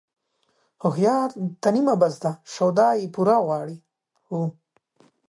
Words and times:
هوښيار 0.81 1.29
ته 1.61 1.69
نيمه 1.75 1.95
بس 2.01 2.15
ده، 2.23 2.31
شوده 2.53 2.87
يې 2.99 3.07
پوره 3.13 3.37
غواړي. 3.45 3.77